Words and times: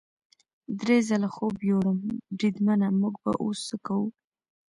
درې 0.79 0.97
ځله 1.09 1.29
خوب 1.35 1.55
یووړم، 1.69 1.99
بریدمنه 2.37 2.87
موږ 3.01 3.15
به 3.23 3.31
اوس 3.43 3.59
څه 3.69 3.75
کوو؟ 3.85 4.07